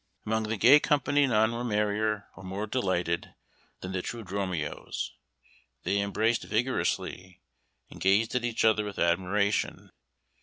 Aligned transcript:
]Among 0.25 0.41
the 0.45 0.57
gay 0.57 0.79
company 0.79 1.27
none 1.27 1.51
were 1.51 1.63
merrier 1.63 2.27
or 2.35 2.41
more 2.43 2.65
delighted 2.65 3.35
than 3.81 3.91
the 3.91 4.01
two 4.01 4.23
Dromios. 4.23 5.11
They 5.83 5.99
embraced 6.01 6.41
vigorously, 6.45 7.43
and 7.91 8.01
gazed 8.01 8.33
at 8.33 8.43
each 8.43 8.65
other 8.65 8.83
with 8.83 8.97
admiration. 8.97 9.91